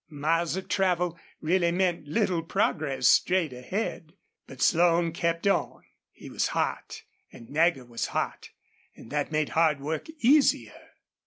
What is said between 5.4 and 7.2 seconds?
on. He was hot